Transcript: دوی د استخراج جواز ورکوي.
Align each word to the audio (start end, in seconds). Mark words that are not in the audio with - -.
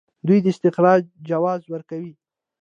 دوی 0.27 0.39
د 0.41 0.45
استخراج 0.53 1.01
جواز 1.29 1.61
ورکوي. 1.73 2.13